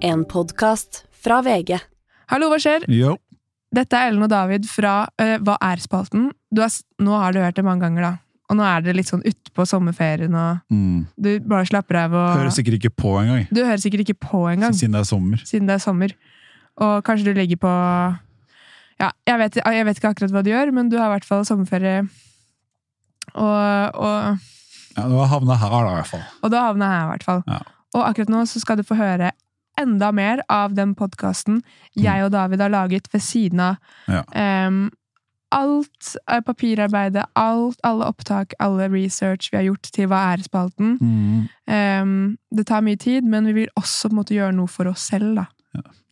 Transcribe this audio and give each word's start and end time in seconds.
En 0.00 0.24
podkast 0.24 1.04
fra 1.22 1.40
VG. 1.44 1.76
Hallo, 2.30 2.48
hva 2.50 2.58
skjer? 2.62 2.84
Jo. 2.90 3.16
Dette 3.74 3.94
er 3.98 4.10
Ellen 4.10 4.24
og 4.26 4.30
David 4.32 4.64
fra 4.66 5.04
eh, 5.20 5.36
Hva 5.44 5.56
er-spalten. 5.62 6.30
Du 6.50 6.62
har 6.62 6.70
s- 6.72 6.82
Nå 6.98 7.14
har 7.20 7.32
du 7.32 7.40
hørt 7.42 7.54
det 7.58 7.64
mange 7.66 7.84
ganger, 7.84 8.02
da. 8.02 8.12
Og 8.50 8.56
nå 8.58 8.64
er 8.66 8.80
det 8.82 8.96
litt 8.96 9.06
sånn 9.10 9.22
utpå 9.22 9.62
sommerferien, 9.68 10.34
og 10.34 10.60
Mm. 10.72 11.06
du 11.20 11.38
bare 11.40 11.66
slapper 11.66 11.94
av 12.04 12.14
og 12.14 12.38
Hører 12.38 12.50
sikkert 12.50 12.80
ikke 12.80 12.90
på 12.96 13.12
engang, 13.22 13.46
Du 13.52 13.62
hører 13.62 13.78
sikkert 13.78 14.00
ikke 14.08 14.18
på 14.18 14.40
engang, 14.50 14.72
siden 14.74 14.92
det 14.92 15.00
er 15.00 15.04
sommer. 15.04 15.36
siden 15.44 15.66
det 15.68 15.74
er 15.74 15.78
sommer. 15.84 16.10
Og 16.78 17.04
kanskje 17.04 17.24
du 17.26 17.34
ligger 17.34 17.56
på 17.56 18.18
Ja, 19.00 19.10
jeg 19.26 19.38
vet, 19.38 19.54
jeg 19.64 19.84
vet 19.86 19.96
ikke 19.96 20.10
akkurat 20.14 20.30
hva 20.30 20.42
du 20.44 20.50
gjør, 20.50 20.72
men 20.74 20.88
du 20.88 20.98
har 20.98 21.06
i 21.10 21.14
hvert 21.18 21.24
fall 21.24 21.44
sommerferie. 21.44 22.08
Og, 23.34 23.94
og, 23.94 24.38
Ja, 24.96 25.06
Du 25.08 25.14
har 25.16 25.28
havna 25.28 25.56
her, 25.56 25.70
da, 25.70 25.92
i 25.92 26.02
hvert 26.02 26.06
fall. 26.06 26.22
og 26.42 26.50
da 26.50 26.60
havna 26.72 26.84
jeg 26.90 26.98
her, 27.00 27.06
i 27.06 27.10
hvert 27.16 27.22
fall. 27.22 27.42
Ja. 27.46 27.60
Og 27.94 28.04
akkurat 28.04 28.28
nå 28.28 28.42
så 28.46 28.58
skal 28.60 28.76
du 28.76 28.82
få 28.82 28.96
høre 28.96 29.30
enda 29.82 30.12
mer 30.12 30.42
av 30.48 30.74
den 30.78 30.94
podkasten 30.98 31.62
jeg 31.96 32.24
og 32.24 32.32
David 32.34 32.60
har 32.64 32.72
laget 32.72 33.08
ved 33.12 33.20
siden 33.24 33.60
av 33.60 33.76
Ja. 34.08 34.22
Um, 34.68 34.90
alt 35.50 36.12
papirarbeidet, 36.46 37.24
alt, 37.34 37.78
alle 37.82 38.06
opptak, 38.06 38.52
alle 38.62 38.86
research 38.92 39.48
vi 39.50 39.56
har 39.58 39.64
gjort 39.66 39.88
til 39.92 40.06
Hva 40.06 40.20
er-spalten. 40.36 40.92
Mm. 41.02 41.48
Um, 41.66 42.12
det 42.54 42.68
tar 42.70 42.84
mye 42.86 42.96
tid, 43.02 43.26
men 43.26 43.48
vi 43.50 43.56
vil 43.64 43.72
også 43.80 44.12
måte 44.14 44.36
gjøre 44.36 44.54
noe 44.54 44.70
for 44.70 44.86
oss 44.92 45.08
selv, 45.10 45.34
da. 45.40 45.48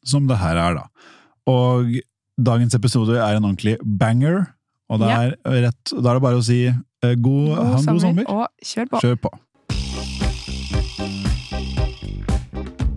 Som 0.04 0.26
det 0.26 0.40
her 0.42 0.58
er, 0.58 0.74
da. 0.80 0.86
Og 1.46 1.94
dagens 2.38 2.74
episode 2.74 3.14
er 3.18 3.36
en 3.38 3.44
ordentlig 3.46 3.76
banger. 3.98 4.48
Og 4.90 4.98
det 5.02 5.08
Ja. 5.08 5.20
er 5.22 5.62
rett, 5.68 5.92
da 6.02 6.10
er 6.10 6.14
det 6.18 6.22
bare 6.26 6.38
å 6.40 6.44
si 6.44 6.60
eh, 6.66 7.14
god, 7.14 7.48
ha 7.54 7.78
en 7.78 7.86
god 7.86 8.00
sommer. 8.00 8.24
og 8.28 8.48
kjør 8.64 8.86
på! 8.90 9.00
Kjør 9.04 9.16
på. 9.22 9.30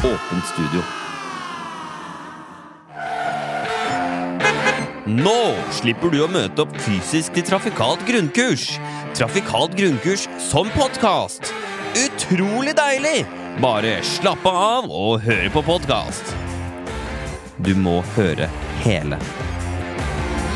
Åpent 0.00 0.44
studio. 0.44 0.80
Nå 5.04 5.40
slipper 5.76 6.08
du 6.08 6.22
å 6.24 6.28
møte 6.32 6.64
opp 6.64 6.72
fysisk 6.80 7.34
til 7.36 7.44
trafikalt 7.44 8.06
grunnkurs. 8.08 8.78
Trafikalt 9.18 9.74
grunnkurs 9.76 10.24
som 10.40 10.70
podkast. 10.72 11.50
Utrolig 12.00 12.72
deilig! 12.78 13.26
Bare 13.60 13.98
slappe 14.06 14.48
av 14.48 14.88
og 14.88 15.20
høre 15.26 15.52
på 15.52 15.60
podkast. 15.66 16.32
Du 17.60 17.74
må 17.76 17.98
høre 18.14 18.48
hele. 18.80 19.18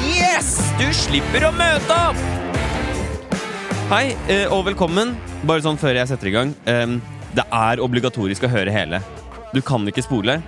Yes! 0.09 0.55
Du 0.81 0.87
slipper 0.97 1.51
å 1.51 1.53
møte 1.53 1.99
opp! 2.07 2.23
Hei, 3.93 4.07
eh, 4.33 4.47
og 4.49 4.65
velkommen. 4.71 5.13
Bare 5.45 5.61
sånn 5.69 5.77
før 5.77 6.01
jeg 6.01 6.09
setter 6.09 6.33
i 6.33 6.35
gang. 6.39 6.57
Det 7.35 7.45
er 7.45 7.85
obligatorisk 7.85 8.49
å 8.49 8.53
høre 8.57 8.73
hele. 8.73 9.03
Du 9.55 9.63
kan 9.63 9.87
ikke 9.89 10.05
spole. 10.05 10.41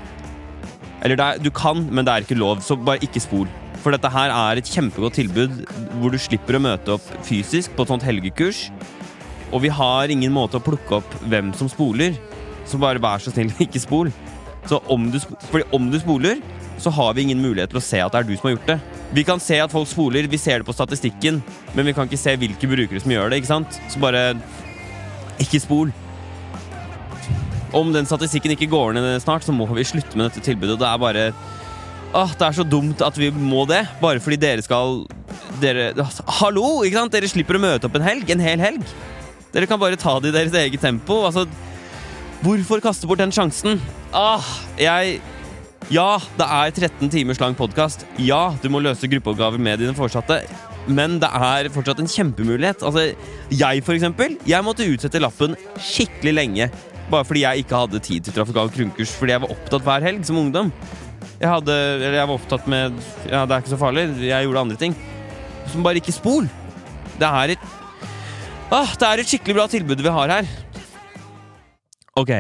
Eller 1.05 1.21
er, 1.23 1.39
du 1.39 1.53
kan, 1.55 1.85
men 1.91 2.07
det 2.07 2.13
er 2.13 2.27
ikke 2.27 2.39
lov, 2.39 2.61
så 2.65 2.77
bare 2.79 3.03
ikke 3.05 3.23
spol. 3.23 3.49
For 3.83 3.95
dette 3.95 4.11
her 4.11 4.33
er 4.35 4.59
et 4.59 4.71
kjempegodt 4.73 5.21
tilbud 5.21 5.61
hvor 6.01 6.11
du 6.11 6.19
slipper 6.19 6.59
å 6.59 6.63
møte 6.65 6.97
opp 6.97 7.05
fysisk 7.27 7.77
på 7.77 7.85
et 7.85 7.93
sånt 7.93 8.07
helgekurs. 8.07 8.67
Og 9.55 9.63
vi 9.63 9.71
har 9.71 10.11
ingen 10.11 10.35
måte 10.35 10.59
å 10.59 10.65
plukke 10.65 10.99
opp 10.99 11.19
hvem 11.31 11.53
som 11.55 11.71
spoler, 11.71 12.17
så 12.67 12.81
bare 12.83 13.03
vær 13.03 13.23
så 13.23 13.31
snill, 13.31 13.53
ikke 13.67 13.83
spol. 13.83 14.11
Så 14.67 14.81
om 14.91 15.05
du, 15.13 15.21
fordi 15.53 15.69
om 15.77 15.87
du 15.93 16.01
spoler, 16.03 16.41
så 16.83 16.91
har 16.93 17.15
vi 17.15 17.23
ingen 17.29 17.41
mulighet 17.41 17.71
til 17.71 17.79
å 17.79 17.85
se 17.85 18.01
at 18.03 18.13
det 18.13 18.21
er 18.21 18.27
du 18.27 18.35
som 18.35 18.49
har 18.49 18.57
gjort 18.57 18.73
det. 18.73 18.79
Vi 19.17 19.25
kan 19.29 19.41
se 19.41 19.61
at 19.63 19.73
folk 19.73 19.89
spoler, 19.89 20.27
vi 20.29 20.41
ser 20.41 20.61
det 20.61 20.67
på 20.69 20.75
statistikken, 20.75 21.39
men 21.77 21.87
vi 21.87 21.95
kan 21.97 22.11
ikke 22.11 22.21
se 22.21 22.35
hvilke 22.41 22.69
brukere 22.69 23.01
som 23.01 23.15
gjør 23.15 23.31
det. 23.31 23.39
ikke 23.41 23.53
sant? 23.53 23.79
Så 23.93 24.03
bare 24.03 24.33
ikke 25.41 25.63
spol. 25.63 25.95
Om 27.77 27.93
den 27.93 28.09
statistikken 28.09 28.55
ikke 28.55 28.71
går 28.73 28.97
ned 28.97 29.21
snart, 29.21 29.45
så 29.45 29.53
må 29.55 29.67
vi 29.77 29.85
slutte 29.85 30.17
med 30.17 30.31
dette 30.31 30.45
tilbudet. 30.47 30.79
Det 30.81 30.89
er 30.89 31.01
bare 31.03 31.29
Åh, 32.17 32.31
Det 32.39 32.47
er 32.47 32.55
så 32.57 32.65
dumt 32.65 33.03
at 33.05 33.17
vi 33.19 33.29
må 33.35 33.67
det, 33.69 33.83
bare 34.01 34.23
fordi 34.23 34.39
dere 34.41 34.63
skal 34.65 35.03
dere, 35.61 35.91
altså, 35.93 36.25
Hallo! 36.39 36.83
ikke 36.87 37.01
sant? 37.03 37.13
Dere 37.13 37.29
slipper 37.29 37.59
å 37.59 37.61
møte 37.61 37.89
opp 37.89 37.99
en 37.99 38.07
helg. 38.07 38.31
En 38.33 38.41
hel 38.41 38.63
helg. 38.63 38.87
Dere 39.53 39.69
kan 39.69 39.81
bare 39.81 39.99
ta 40.01 40.15
det 40.21 40.31
i 40.33 40.37
deres 40.39 40.57
eget 40.57 40.81
tempo. 40.81 41.19
Altså, 41.29 41.45
hvorfor 42.45 42.81
kaste 42.85 43.09
bort 43.11 43.21
den 43.21 43.35
sjansen? 43.35 43.83
Ah, 44.17 44.45
jeg 44.81 45.19
Ja, 45.93 46.17
det 46.39 46.47
er 46.47 46.73
13 46.75 47.13
timers 47.13 47.39
lang 47.43 47.55
podkast. 47.59 48.07
Ja, 48.19 48.57
du 48.63 48.71
må 48.73 48.81
løse 48.83 49.07
gruppeoppgaver 49.11 49.61
med 49.61 49.79
dine 49.83 49.95
foresatte. 49.95 50.41
Men 50.87 51.19
det 51.23 51.29
er 51.31 51.69
fortsatt 51.75 52.01
en 52.03 52.11
kjempemulighet. 52.11 52.83
Altså, 52.87 53.13
jeg, 53.51 53.85
for 53.85 53.95
eksempel, 53.95 54.39
jeg 54.47 54.67
måtte 54.67 54.87
utsette 54.87 55.21
lappen 55.23 55.55
skikkelig 55.79 56.35
lenge. 56.35 56.71
Bare 57.11 57.25
fordi 57.27 57.45
jeg 57.45 57.63
ikke 57.63 57.79
hadde 57.79 58.01
tid 58.03 58.27
til 58.27 58.35
trafikal 58.35 58.71
grunnkurs 58.75 59.13
fordi 59.15 59.35
jeg 59.37 59.43
var 59.45 59.53
opptatt 59.55 59.85
hver 59.87 60.07
helg 60.09 60.25
som 60.27 60.41
ungdom. 60.41 60.73
Jeg 61.37 61.51
hadde, 61.53 61.75
eller 62.01 62.17
jeg 62.17 62.29
var 62.29 62.39
opptatt 62.39 62.67
med 62.71 62.97
Ja, 63.29 63.45
det 63.45 63.55
er 63.55 63.63
ikke 63.63 63.75
så 63.75 63.79
farlig. 63.81 64.07
Jeg 64.25 64.47
gjorde 64.47 64.63
andre 64.65 64.79
ting. 64.81 64.97
Som 65.71 65.85
bare 65.87 66.01
ikke 66.01 66.15
spol. 66.15 66.49
Det 67.17 67.29
er 67.29 67.55
et 67.55 67.67
ah, 68.73 68.91
Det 68.99 69.09
er 69.09 69.23
et 69.23 69.31
skikkelig 69.31 69.57
bra 69.59 69.67
tilbud 69.71 70.03
vi 70.03 70.15
har 70.19 70.33
her. 70.35 70.51
Ok. 72.17 72.33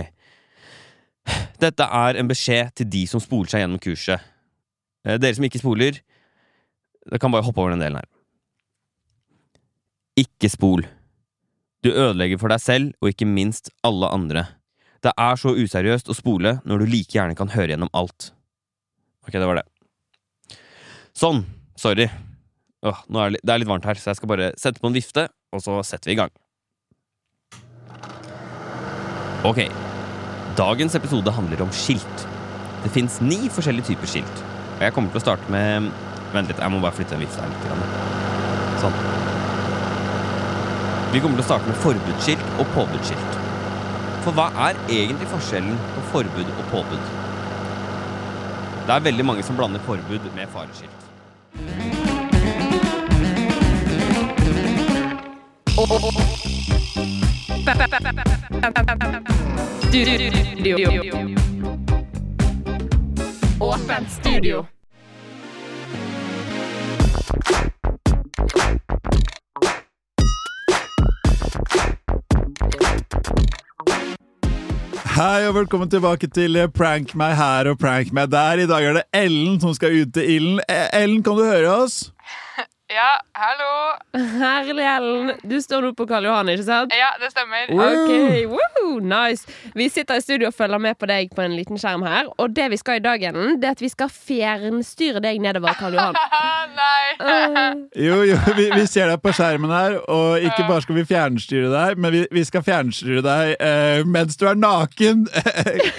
Dette 1.60 1.86
er 2.00 2.18
en 2.20 2.28
beskjed 2.28 2.74
til 2.80 2.88
de 2.90 3.04
som 3.10 3.22
spoler 3.22 3.52
seg 3.52 3.62
gjennom 3.62 3.80
kurset. 3.82 4.22
Eh, 5.06 5.18
Dere 5.20 5.36
som 5.36 5.46
ikke 5.46 5.60
spoler, 5.62 6.00
dere 7.06 7.20
kan 7.22 7.32
bare 7.32 7.46
hoppe 7.46 7.62
over 7.62 7.74
den 7.74 7.84
delen 7.84 8.00
her. 8.00 8.08
Ikke 10.18 10.48
spol. 10.50 10.86
Du 11.84 11.90
ødelegger 11.92 12.40
for 12.40 12.52
deg 12.52 12.62
selv, 12.62 12.94
og 13.02 13.12
ikke 13.12 13.28
minst 13.28 13.70
alle 13.86 14.08
andre. 14.12 14.46
Det 15.04 15.12
er 15.12 15.38
så 15.38 15.52
useriøst 15.54 16.08
å 16.10 16.16
spole 16.16 16.56
når 16.66 16.82
du 16.82 16.90
like 16.90 17.14
gjerne 17.14 17.36
kan 17.38 17.52
høre 17.52 17.74
gjennom 17.74 17.92
alt. 17.96 18.30
Ok, 19.26 19.36
det 19.36 19.46
var 19.46 19.60
det. 19.60 19.66
Sånn. 21.16 21.44
Sorry. 21.76 22.08
Åh, 22.86 23.02
er 23.20 23.34
det, 23.34 23.42
det 23.44 23.52
er 23.52 23.60
litt 23.60 23.68
varmt 23.68 23.86
her, 23.88 23.98
så 24.00 24.10
jeg 24.12 24.20
skal 24.20 24.30
bare 24.30 24.50
sette 24.60 24.80
på 24.80 24.88
en 24.88 24.96
vifte, 24.96 25.26
og 25.52 25.62
så 25.64 25.76
setter 25.84 26.10
vi 26.10 26.16
i 26.16 26.20
gang. 26.22 26.32
Ok. 29.46 29.62
Dagens 30.56 30.96
episode 30.96 31.34
handler 31.36 31.66
om 31.66 31.72
skilt. 31.76 32.26
Det 32.82 32.92
fins 32.94 33.20
ni 33.20 33.46
forskjellige 33.52 33.92
typer 33.92 34.10
skilt. 34.10 34.44
Og 34.76 34.84
jeg 34.86 34.96
kommer 34.96 35.12
til 35.12 35.20
å 35.20 35.26
starte 35.26 35.52
med 35.52 35.90
Vent 36.34 36.50
litt, 36.50 36.58
jeg 36.58 36.72
må 36.74 36.80
bare 36.82 36.96
flytte 36.96 37.14
den 37.14 37.22
vifta 37.22 37.44
her 37.44 37.52
litt. 37.54 38.80
Sånn. 38.82 39.35
Vi 41.12 41.20
kommer 41.22 41.38
til 41.38 41.44
å 41.44 41.46
starte 41.46 41.70
med 41.70 41.76
forbudsskilt 41.80 42.48
og 42.60 42.66
påbudsskilt. 42.74 43.36
For 44.24 44.34
hva 44.34 44.48
er 44.66 44.78
egentlig 44.90 45.28
forskjellen 45.30 45.78
på 45.94 46.02
forbud 46.10 46.48
og 46.50 46.64
påbud? 46.72 47.04
Det 48.86 48.94
er 48.94 49.04
veldig 49.06 49.26
mange 49.28 49.42
som 49.46 49.56
blander 49.58 49.82
forbud 49.86 50.26
med 50.34 50.50
fareskilt. 50.50 51.02
Åpent 63.60 64.10
studio. 64.10 64.66
Hei 75.16 75.46
og 75.48 75.54
velkommen 75.56 75.88
tilbake 75.88 76.28
til 76.28 76.58
eh, 76.60 76.66
Prank 76.68 77.14
meg 77.16 77.38
her 77.38 77.70
og 77.70 77.78
prank 77.80 78.10
meg 78.12 78.28
der. 78.34 78.60
I 78.60 78.66
dag 78.68 78.84
er 78.84 78.98
det 78.98 79.04
Ellen 79.16 79.54
som 79.62 79.72
skal 79.72 79.94
ut 80.02 80.10
til 80.12 80.28
ilden. 80.34 80.58
Eh, 80.68 80.90
Ellen, 80.92 81.22
kan 81.24 81.38
du 81.38 81.46
høre 81.46 81.70
oss? 81.72 81.94
Ja, 82.88 83.20
hallo! 83.32 83.98
Herlig, 84.38 84.84
Ellen. 84.86 85.32
Du 85.42 85.56
står 85.62 85.82
nå 85.82 85.88
på 85.98 86.04
Karl 86.06 86.28
Johan, 86.28 86.46
ikke 86.52 86.62
sant? 86.68 86.92
Ja, 86.94 87.08
det 87.18 87.32
stemmer. 87.32 87.66
Ok, 87.74 88.12
Woo! 88.52 89.00
nice 89.02 89.42
Vi 89.74 89.88
sitter 89.90 90.20
i 90.20 90.22
studio 90.22 90.52
og 90.52 90.54
følger 90.54 90.78
med 90.78 90.94
på 90.94 91.08
deg 91.10 91.32
på 91.34 91.42
en 91.42 91.56
liten 91.58 91.80
skjerm 91.82 92.04
her. 92.06 92.30
Og 92.38 92.54
det 92.54 92.68
vi 92.70 92.78
skal 92.78 93.00
i 93.00 93.02
dag, 93.02 93.24
Ellen, 93.26 93.56
det 93.58 93.72
er 93.72 93.74
at 93.74 93.82
vi 93.82 93.90
skal 93.90 94.12
fjernstyre 94.14 95.18
deg 95.24 95.42
nedover 95.42 95.74
Karl 95.80 95.98
Johan. 95.98 96.14
Nei! 96.78 97.10
Uh, 97.18 97.82
Jo, 98.06 98.20
jo, 98.30 98.38
vi, 98.54 98.68
vi 98.70 98.86
ser 98.86 99.10
deg 99.10 99.18
på 99.24 99.34
skjermen 99.34 99.74
her, 99.74 99.98
og 100.06 100.46
ikke 100.46 100.68
bare 100.70 100.86
skal 100.86 101.00
vi 101.00 101.08
fjernstyre 101.10 101.72
deg, 101.74 101.98
men 101.98 102.14
vi, 102.14 102.22
vi 102.38 102.46
skal 102.46 102.62
fjernstyre 102.66 103.26
deg 103.26 103.56
eh, 103.58 104.06
mens 104.06 104.38
du 104.38 104.46
er 104.46 104.54
naken. 104.62 105.26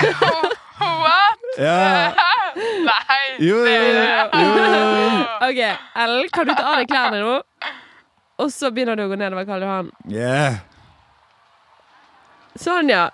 What? 0.80 1.48
Ja. 1.60 2.14
Nei! 2.58 3.20
Jo, 3.44 3.58
jo, 3.68 3.82
jo, 3.88 4.04
jo. 4.04 5.20
OK, 5.48 5.60
Ellen, 6.04 6.30
kan 6.34 6.48
du 6.50 6.54
ta 6.58 6.66
av 6.74 6.80
deg 6.82 6.90
klærne 6.92 7.20
nå? 7.22 7.36
Og 8.42 8.52
så 8.54 8.70
begynner 8.74 8.98
du 8.98 9.04
å 9.06 9.10
gå 9.12 9.18
nedover 9.18 9.46
Karl 9.50 9.64
Johan. 9.66 9.88
Yeah. 10.12 10.60
Sånn, 12.58 12.90
ja. 12.94 13.08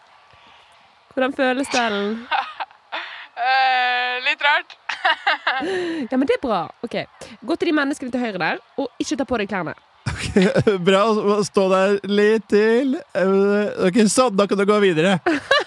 Hvordan 1.14 1.36
føles 1.38 1.70
det, 1.72 1.80
Ellen? 1.84 2.14
Uh, 3.34 4.14
litt 4.28 4.44
rart. 4.46 4.78
Ja, 6.12 6.16
men 6.16 6.24
det 6.30 6.38
er 6.38 6.42
bra. 6.44 6.62
OK. 6.86 6.94
Gå 7.44 7.56
til 7.60 7.68
de 7.70 7.74
menneskene 7.76 8.12
til 8.14 8.22
høyre 8.24 8.40
der, 8.40 8.60
og 8.80 8.88
ikke 9.04 9.18
ta 9.20 9.26
på 9.28 9.40
deg 9.42 9.50
klærne. 9.52 9.74
Bra 10.88 11.02
å 11.12 11.36
stå 11.46 11.66
der 11.72 11.98
litt 12.08 12.46
til. 12.52 12.96
Eh, 13.16 13.84
Ok, 13.88 14.00
Sånn, 14.12 14.36
da 14.40 14.48
kan 14.48 14.60
du 14.60 14.64
gå 14.70 14.78
videre. 14.84 15.18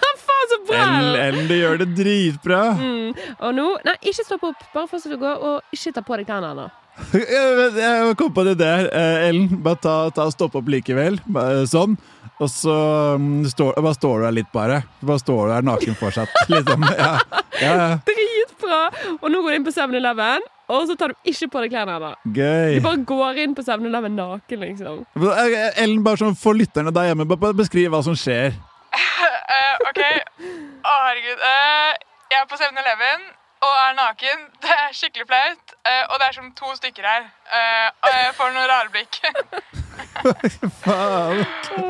Bra! 0.67 0.87
Ellen, 1.27 1.47
du 1.49 1.55
gjør 1.55 1.79
det 1.83 1.87
dritbra. 1.97 2.61
Mm. 2.79 3.15
Og 3.37 3.55
nå 3.55 3.67
Nei, 3.87 3.95
ikke 4.11 4.25
stopp 4.27 4.43
opp. 4.49 4.67
Bare 4.73 4.89
fortsett 4.91 5.15
å 5.15 5.21
gå, 5.21 5.31
og 5.51 5.75
ikke 5.77 5.95
ta 5.95 6.03
på 6.05 6.19
deg 6.19 6.29
klærne 6.29 6.51
ennå. 6.55 6.67
Jeg 7.77 8.15
kom 8.17 8.31
på 8.33 8.43
det 8.47 8.55
der, 8.59 8.87
eh, 8.89 9.27
Ellen. 9.29 9.49
Bare 9.63 9.79
ta, 9.81 9.95
ta 10.15 10.27
stopp 10.33 10.57
opp 10.59 10.69
likevel. 10.71 11.19
Sånn. 11.69 11.97
Og 12.37 12.49
så 12.53 12.73
mm, 13.17 13.47
står, 13.49 13.77
bare 13.81 13.97
står 13.97 14.19
du 14.19 14.25
der 14.27 14.35
litt, 14.37 14.49
bare. 14.53 14.81
Bare 15.01 15.21
står 15.21 15.47
du 15.47 15.53
der 15.55 15.65
naken 15.65 15.97
fortsatt. 15.97 16.33
Liksom. 16.53 16.85
Ja. 16.97 17.13
Ja. 17.61 17.87
Dritbra! 18.05 18.81
Og 19.21 19.27
nå 19.33 19.41
går 19.41 19.55
du 19.55 19.57
inn 19.57 19.65
på 19.65 19.73
7-Eleven, 19.73 20.45
og 20.69 20.83
så 20.89 20.97
tar 20.99 21.13
du 21.13 21.29
ikke 21.31 21.49
på 21.53 21.63
deg 21.63 21.73
klærne 21.73 21.95
ennå. 21.97 22.11
Du 22.27 22.81
bare 22.85 23.01
går 23.09 23.41
inn 23.45 23.55
på 23.57 23.65
7-Eleven 23.65 24.17
naken, 24.19 24.65
liksom. 24.67 24.99
Eh, 25.17 25.57
Ellen, 25.81 26.03
bare 26.05 26.21
sånn 26.21 26.37
for 26.37 26.57
lytterne 26.57 26.93
der 26.93 27.09
hjemme, 27.09 27.25
bare 27.33 27.57
beskriv 27.57 27.89
hva 27.93 28.03
som 28.05 28.17
skjer. 28.17 28.53
Eh, 29.47 29.73
ok. 29.89 29.99
Å, 30.83 30.93
herregud. 31.07 31.39
Uh, 31.41 31.91
jeg 32.31 32.39
er 32.41 32.47
på 32.51 32.57
7-Eleven 32.59 33.27
og 33.63 33.73
er 33.83 33.93
naken. 33.97 34.43
Det 34.63 34.73
er 34.73 34.95
skikkelig 34.95 35.27
flaut. 35.29 35.75
eh, 35.87 36.03
og 36.11 36.19
det 36.19 36.27
er 36.27 36.35
som 36.35 36.49
to 36.57 36.73
stykker 36.77 37.05
her. 37.07 37.23
Eh, 37.57 37.87
og 38.03 38.09
jeg 38.13 38.33
får 38.37 38.51
noen 38.55 38.67
rare 38.69 38.89
blikk. 38.93 39.21
Faen. 40.83 41.43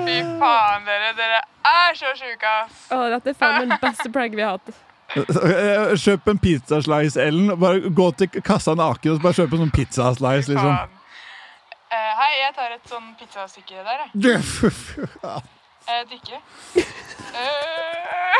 Fy 0.05 0.17
faen, 0.39 0.85
dere. 0.87 1.13
Dere 1.17 1.39
er 1.71 1.97
så 1.97 2.11
sjuke, 2.19 2.51
ass. 2.63 2.83
Å, 2.93 2.99
dette 3.15 3.33
er 3.33 3.37
faen 3.39 3.65
den 3.65 3.79
beste 3.81 4.11
prank 4.13 4.35
vi 4.37 4.43
har 4.45 4.57
hatt. 4.59 4.83
Kjøp 6.03 6.27
en 6.33 6.39
pizzaslice, 6.43 7.19
Ellen. 7.23 7.53
Bare 7.59 7.91
gå 7.95 8.07
til 8.19 8.41
kassa 8.43 8.75
naken 8.77 9.15
og 9.17 9.21
bare 9.23 9.39
kjøp 9.39 9.55
en 9.55 9.63
sånn 9.65 9.73
pizzaslice, 9.75 10.51
liksom. 10.53 10.95
Eh, 11.87 12.11
hei, 12.21 12.31
jeg 12.43 12.55
tar 12.57 12.73
et 12.75 12.91
sånn 12.91 13.13
pizzastykke 13.19 13.83
der, 13.87 14.05
jeg. 14.05 14.41
Eh, 15.87 16.03
drikke. 16.09 16.37
Eh, 16.75 18.35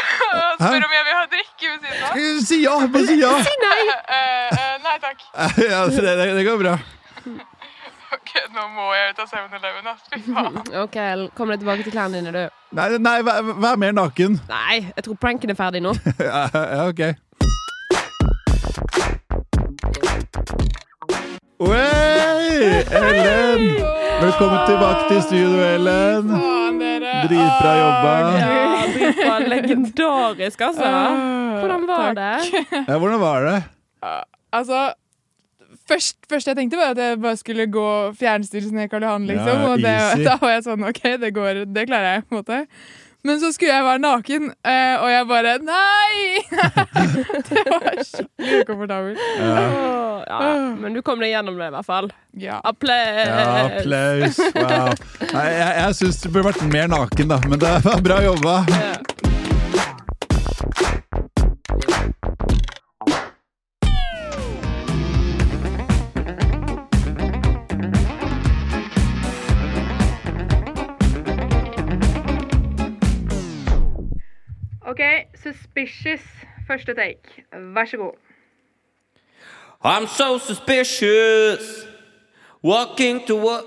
spør 0.60 0.84
om 0.88 0.94
jeg 0.96 1.04
vil 1.08 1.14
ha 1.16 1.26
drikke 1.32 1.70
ved 1.72 1.78
siden 1.84 2.02
av. 2.04 2.42
Si 2.46 2.58
ja! 2.64 2.74
Bare 2.92 3.06
si 3.08 3.16
ja! 3.22 3.30
Eh, 3.40 3.46
eh, 4.18 4.74
nei 4.84 4.96
takk. 5.00 5.22
Ja, 5.72 5.86
det, 5.88 6.02
det, 6.04 6.26
det 6.36 6.44
går 6.44 6.58
bra. 6.60 6.74
Ok, 8.18 8.34
nå 8.56 8.66
må 8.76 8.90
jeg 8.96 9.14
ut 9.14 9.22
av 9.24 9.32
7-Eleven, 9.32 9.88
ass. 9.94 10.04
Fy 10.12 10.20
faen. 10.28 10.60
OK, 10.84 10.98
kom 11.40 11.54
deg 11.54 11.64
tilbake 11.64 11.88
til 11.88 11.96
klærne 11.96 12.20
dine, 12.20 12.36
du. 12.36 12.60
Nei, 12.76 12.90
nei 13.00 13.16
vær, 13.24 13.54
vær 13.64 13.80
mer 13.80 13.96
naken. 13.96 14.42
Nei, 14.52 14.82
jeg 14.90 15.08
tror 15.08 15.16
pranken 15.24 15.56
er 15.56 15.60
ferdig 15.60 15.84
nå. 15.88 15.96
Ja, 16.20 16.44
ja, 16.52 16.84
ok. 16.92 17.16
Oi! 21.64 21.80
Ellen! 22.92 23.66
Velkommen 24.20 24.62
tilbake 24.68 25.10
til 25.14 25.28
studio, 25.32 25.68
Ellen. 25.72 26.57
Dere. 27.18 27.32
Dritbra 27.32 27.74
jobba. 27.80 28.14
Ja, 28.38 28.86
dritbra. 28.94 29.40
Legendarisk, 29.54 30.62
altså. 30.70 30.94
Hvordan 31.58 31.88
var 31.90 32.14
Takk. 32.14 32.22
det? 32.22 32.64
Ja, 32.90 32.98
hvordan 33.02 33.20
var 33.24 33.46
det? 33.50 33.58
Altså 34.54 34.86
Først, 35.88 36.18
først 36.28 36.48
jeg 36.50 36.58
tenkte 36.58 36.76
var 36.80 36.92
at 36.92 37.00
jeg 37.00 37.20
bare 37.24 37.38
skulle 37.40 37.64
gå 37.72 37.88
fjernstyrelsen 38.20 38.80
i 38.84 38.88
Karl 38.92 39.06
Johan, 39.08 39.24
liksom. 39.30 39.62
Ja, 39.62 39.70
og 39.72 39.78
det, 39.80 39.94
da 40.28 40.34
var 40.42 40.52
jeg 40.58 40.66
sånn 40.66 40.84
OK, 40.84 41.00
det 41.22 41.30
går, 41.36 41.62
det 41.72 41.86
klarer 41.88 42.18
jeg. 42.18 42.26
på 42.28 42.36
en 42.36 42.42
måte 42.42 42.58
Men 43.26 43.40
så 43.42 43.50
skulle 43.54 43.74
jeg 43.74 43.84
være 43.84 44.00
naken, 44.00 44.52
eh, 44.62 44.94
og 45.02 45.10
jeg 45.12 45.26
bare 45.28 45.56
Nei! 45.66 46.44
det 47.50 47.64
var 47.66 47.98
skikkelig 48.06 48.62
ukomfortabelt. 48.62 49.24
Ja, 49.42 49.64
ja, 50.28 50.40
men 50.78 50.96
du 50.96 51.02
kom 51.06 51.20
deg 51.24 51.34
gjennom 51.34 51.58
det, 51.60 51.72
i 51.72 51.76
hvert 51.76 51.88
fall. 51.88 52.12
Ja. 52.38 52.62
Applaus! 52.64 53.24
ja 53.26 53.50
applaus. 53.66 54.40
Wow. 54.56 54.94
Nei, 55.34 55.48
jeg 55.58 55.74
jeg 55.82 56.00
syns 56.02 56.22
du 56.24 56.30
burde 56.30 56.52
vært 56.52 56.66
mer 56.72 56.92
naken, 56.94 57.34
da, 57.34 57.42
men 57.50 57.62
det 57.64 57.74
var 57.88 58.04
bra 58.06 58.22
jobba. 58.30 58.60
Ja. 58.72 58.96
Suspicious. 75.78 76.24
Første 76.68 76.94
take. 76.94 77.44
Vær 77.74 77.86
så 77.86 77.98
god. 77.98 78.16
I'm 79.84 80.08
so 80.08 80.38
suspicious 80.38 81.86
Walking 82.64 83.28
to 83.28 83.36
what 83.36 83.64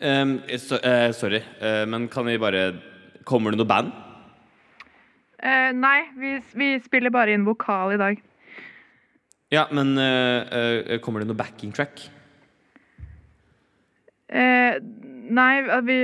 um, 0.00 0.42
so, 0.56 0.76
uh, 0.76 1.12
Sorry, 1.12 1.42
uh, 1.60 1.88
men 1.88 2.08
kan 2.08 2.26
vi 2.26 2.38
bare 2.38 2.80
Kommer 3.24 3.50
det 3.50 3.58
noe 3.58 3.66
band? 3.66 3.90
Uh, 5.42 5.72
nei, 5.74 6.00
vi, 6.16 6.38
vi 6.54 6.78
spiller 6.84 7.10
bare 7.10 7.32
inn 7.34 7.44
vokal 7.44 7.94
i 7.94 7.98
dag. 7.98 8.18
Ja, 9.50 9.66
men 9.72 9.98
eh, 9.98 10.58
eh, 10.86 11.00
kommer 11.00 11.20
det 11.20 11.26
noe 11.30 11.38
backing 11.38 11.72
track? 11.74 12.02
Eh, 14.28 14.76
nei, 15.32 15.54
vi 15.88 15.96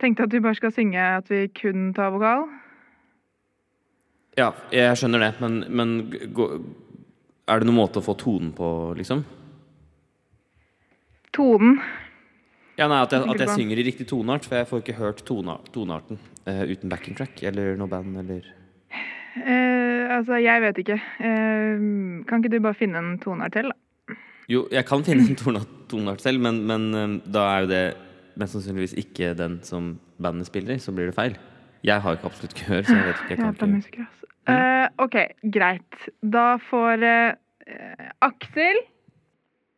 tenkte 0.00 0.26
at 0.28 0.34
vi 0.34 0.42
bare 0.44 0.58
skal 0.58 0.74
synge 0.76 1.00
at 1.00 1.30
vi 1.32 1.46
kun 1.56 1.90
tar 1.96 2.12
vokal. 2.14 2.46
Ja, 4.38 4.48
jeg 4.72 4.96
skjønner 4.96 5.20
det, 5.26 5.32
men, 5.42 5.58
men 5.68 5.90
er 7.44 7.60
det 7.60 7.68
noen 7.68 7.76
måte 7.82 8.00
å 8.00 8.04
få 8.06 8.14
tonen 8.16 8.52
på, 8.56 8.66
liksom? 8.96 9.26
Tonen. 11.36 11.76
Ja, 12.80 12.86
nei, 12.88 13.02
At 13.04 13.12
jeg, 13.12 13.26
at 13.28 13.42
jeg 13.44 13.52
synger 13.52 13.80
i 13.80 13.84
riktig 13.84 14.06
toneart, 14.08 14.46
for 14.48 14.56
jeg 14.56 14.68
får 14.70 14.82
ikke 14.82 14.96
hørt 14.96 15.20
tonearten 15.28 16.18
uh, 16.48 16.62
uten 16.64 16.92
backing 16.92 17.16
track 17.18 17.42
eller 17.44 17.76
noe 17.76 17.90
band 17.92 18.16
eller 18.22 18.48
uh, 19.36 20.16
altså, 20.16 20.40
jeg 20.40 20.64
vet 20.64 20.80
ikke. 20.80 20.96
Uh, 21.20 22.24
kan 22.28 22.40
ikke 22.40 22.54
du 22.56 22.58
bare 22.64 22.78
finne 22.80 23.04
en 23.04 23.14
toneart 23.20 23.58
til, 23.58 23.68
da? 23.68 24.16
Jo, 24.50 24.64
jeg 24.72 24.88
kan 24.88 25.04
finne 25.04 25.28
en 25.28 25.38
tone- 25.38 25.66
toneart 25.92 26.24
selv, 26.24 26.40
men, 26.44 26.64
men 26.68 27.20
da 27.28 27.44
er 27.52 27.66
jo 27.66 27.72
det 27.72 27.84
mest 28.40 28.56
sannsynligvis 28.56 28.96
ikke 29.04 29.34
den 29.36 29.60
som 29.64 29.92
bandet 30.22 30.48
spiller, 30.48 30.80
så 30.80 30.96
blir 30.96 31.12
det 31.12 31.16
feil. 31.16 31.36
Jeg 31.82 32.02
har 32.02 32.12
ikke 32.16 32.28
absolutt 32.30 32.54
gehør, 32.54 32.82
så 32.86 32.94
jeg 32.94 33.06
vet 33.06 33.22
ikke. 33.22 33.28
Jeg 33.30 33.38
kan 33.38 33.54
kan 33.54 33.68
ikke. 33.68 33.76
musiker, 33.76 34.04
altså. 34.06 34.26
Uh, 34.42 35.04
OK, 35.04 35.16
greit. 35.54 36.08
Da 36.22 36.56
får 36.70 37.02
uh, 37.06 37.32
Aksel 38.26 38.78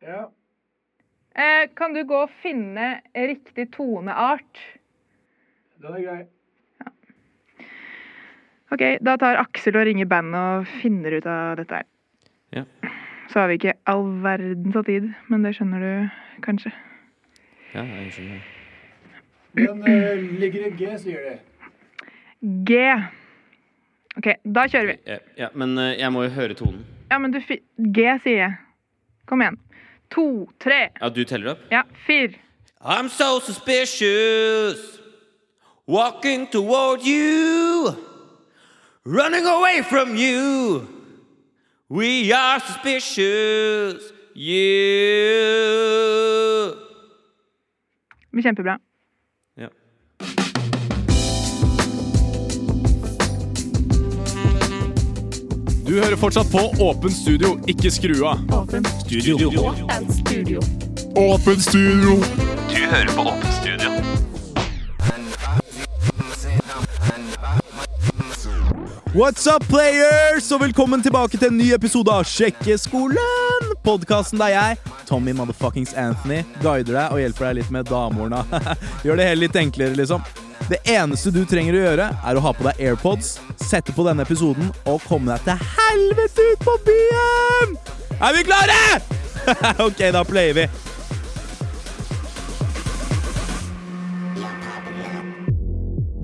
eh, 0.01 1.69
Kan 1.77 1.93
du 1.93 2.01
gå 2.07 2.21
og 2.25 2.31
finne 2.41 2.99
riktig 3.15 3.67
toneart? 3.73 4.61
Den 5.81 5.93
er 5.93 6.01
grei. 6.07 6.23
OK, 8.73 8.81
da 9.05 9.15
tar 9.21 9.37
Aksel 9.37 9.77
og 9.77 9.85
ringer 9.85 10.09
bandet 10.09 10.41
og 10.41 10.69
finner 10.81 11.17
ut 11.19 11.27
av 11.29 11.57
dette 11.61 11.81
her. 11.81 11.87
Ja. 12.55 12.63
Så 13.29 13.39
har 13.39 13.47
vi 13.49 13.59
ikke 13.59 13.77
all 13.89 14.07
verdens 14.23 14.75
av 14.75 14.85
tid, 14.89 15.11
men 15.29 15.45
det 15.45 15.55
skjønner 15.57 15.85
du 15.85 16.41
kanskje. 16.45 16.73
Ja, 17.73 17.83
jeg 17.85 18.13
skjønner. 18.15 18.41
Den 19.55 19.85
ligger 20.41 20.65
i 20.67 20.71
G, 20.75 20.89
sier 20.99 21.21
de. 21.29 21.35
G. 22.45 22.77
OK, 24.17 24.27
da 24.45 24.67
kjører 24.69 24.91
vi. 24.93 24.97
Ja, 25.09 25.17
ja, 25.37 25.49
men 25.57 25.73
eh, 25.81 25.95
jeg 25.99 26.11
må 26.13 26.23
jo 26.27 26.31
høre 26.35 26.55
tonen. 26.57 26.85
Ja, 27.11 27.17
men 27.19 27.33
du 27.33 27.39
fi 27.41 27.57
G, 27.77 28.05
sier 28.23 28.37
jeg. 28.43 28.53
Kom 29.29 29.41
igjen. 29.41 29.57
To, 30.13 30.45
tre, 30.61 30.89
Ja, 31.01 31.09
du 31.09 31.23
teller 31.25 31.55
opp? 31.55 31.63
ja, 31.73 31.81
fire. 32.05 32.37
I'm 32.85 33.09
so 33.09 33.39
suspicious 33.39 34.99
Walking 35.87 36.45
toward 36.47 37.01
you 37.01 37.95
Running 39.03 39.45
away 39.47 39.81
from 39.81 40.15
you 40.15 40.87
We 41.89 42.31
are 42.31 42.59
suspicious 42.59 44.11
You 44.35 44.65
kjempebra. 48.43 48.77
Du 55.85 55.93
hører 56.01 56.15
fortsatt 56.17 56.51
på 56.51 56.59
Åpen 56.81 57.11
studio, 57.13 57.59
ikke 57.69 57.91
skru 57.93 58.23
av. 58.25 58.39
Studio. 59.05 59.51
Åpen 59.61 60.13
studio. 60.13 60.61
Åpen 61.15 61.61
studio! 61.61 62.15
Du 62.69 62.79
hører 62.89 63.11
på 63.15 63.21
Åpen 63.21 63.51
studio 63.61 63.91
What's 69.13 69.45
up, 69.55 69.67
players? 69.69 70.51
Og 70.51 70.61
velkommen 70.61 71.03
tilbake 71.05 71.37
til 71.37 71.47
en 71.53 71.57
ny 71.61 71.69
episode 71.77 72.11
av 72.11 72.25
Sjekkeskolen! 72.27 73.69
Podkasten 73.85 74.41
der 74.41 74.55
jeg, 74.55 74.79
Tommy 75.05 75.31
motherfuckings 75.37 75.93
Anthony, 75.93 76.41
guider 76.63 76.97
deg 76.97 77.13
og 77.13 77.21
hjelper 77.21 77.47
deg 77.51 77.61
litt 77.61 77.69
med 77.77 77.87
damehorna. 77.93 78.41
Gjør 79.05 79.21
det 79.21 79.29
hele 79.29 79.45
litt 79.45 79.61
enklere, 79.61 79.95
liksom. 80.01 80.25
Det 80.69 80.79
eneste 80.89 81.29
du 81.29 81.43
trenger 81.45 81.75
å 81.77 81.83
gjøre, 81.83 82.07
er 82.25 82.37
å 82.37 82.41
ha 82.41 82.53
på 82.55 82.65
deg 82.65 82.79
AirPods, 82.87 83.35
sette 83.61 83.93
på 83.93 84.05
denne 84.07 84.25
episoden 84.25 84.71
og 84.89 85.03
komme 85.05 85.35
deg 85.35 85.45
til 85.45 85.69
helvete 85.75 86.49
ut 86.53 86.65
på 86.65 86.79
byen! 86.87 87.77
Er 88.17 88.33
vi 88.33 88.43
klare?! 88.47 88.81
ok, 89.87 90.01
da 90.15 90.23
player 90.25 90.57
vi. 90.57 90.67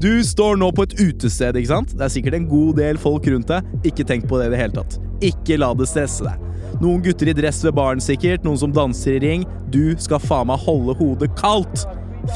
Du 0.02 0.24
står 0.26 0.56
nå 0.58 0.72
på 0.74 0.88
et 0.88 0.96
utested, 0.98 1.60
ikke 1.60 1.70
sant? 1.70 1.92
Det 1.94 2.08
er 2.08 2.10
sikkert 2.10 2.34
en 2.40 2.48
god 2.50 2.80
del 2.82 2.98
folk 2.98 3.28
rundt 3.30 3.52
deg. 3.52 3.68
Ikke 3.86 4.06
tenk 4.10 4.26
på 4.26 4.40
det 4.42 4.48
i 4.50 4.54
det 4.56 4.62
hele 4.64 4.74
tatt. 4.80 4.96
Ikke 5.22 5.60
la 5.62 5.76
det 5.78 5.86
stresse 5.92 6.26
deg. 6.26 6.48
Noen 6.82 7.04
gutter 7.06 7.30
i 7.30 7.36
dress 7.38 7.60
ved 7.62 7.76
baren 7.78 8.02
sikkert, 8.02 8.42
noen 8.42 8.58
som 8.58 8.74
danser 8.74 9.20
i 9.20 9.22
ring. 9.22 9.46
Du 9.70 9.94
skal 10.02 10.24
faen 10.24 10.50
meg 10.50 10.64
holde 10.66 10.96
hodet 10.98 11.30
kaldt. 11.38 11.86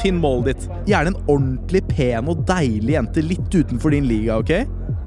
Finn 0.02 0.18
målet 0.20 0.52
ditt. 0.52 0.68
Gjerne 0.90 1.12
en 1.12 1.20
ordentlig 1.24 1.82
pen 1.90 2.30
og 2.32 2.44
deilig 2.48 2.96
jente 2.96 3.24
litt 3.24 3.54
utenfor 3.54 3.94
din 3.94 4.08
liga, 4.08 4.38
ok? 4.40 4.52